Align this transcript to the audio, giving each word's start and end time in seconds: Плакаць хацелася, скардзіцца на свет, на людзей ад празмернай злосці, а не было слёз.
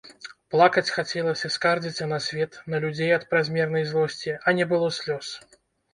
Плакаць 0.53 0.93
хацелася, 0.93 1.51
скардзіцца 1.57 2.07
на 2.13 2.19
свет, 2.27 2.57
на 2.75 2.79
людзей 2.85 3.11
ад 3.19 3.23
празмернай 3.35 3.87
злосці, 3.91 4.35
а 4.41 4.59
не 4.61 4.65
было 4.73 4.87
слёз. 5.01 5.27